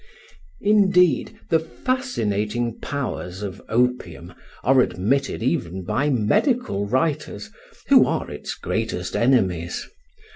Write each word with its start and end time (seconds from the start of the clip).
Indeed, 0.61 1.37
the 1.51 1.59
fascinating 1.59 2.79
powers 2.79 3.43
of 3.43 3.61
opium 3.69 4.33
are 4.63 4.81
admitted 4.81 5.43
even 5.43 5.83
by 5.83 6.09
medical 6.09 6.87
writers, 6.87 7.51
who 7.87 8.07
are 8.07 8.31
its 8.31 8.55
greatest 8.55 9.15
enemies. 9.15 9.87